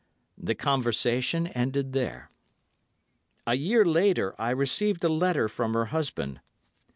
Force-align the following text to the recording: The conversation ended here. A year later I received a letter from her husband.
The 0.39 0.55
conversation 0.55 1.45
ended 1.45 1.93
here. 1.93 2.31
A 3.45 3.53
year 3.53 3.85
later 3.85 4.33
I 4.41 4.49
received 4.49 5.03
a 5.03 5.09
letter 5.09 5.47
from 5.47 5.75
her 5.75 5.85
husband. 5.93 6.39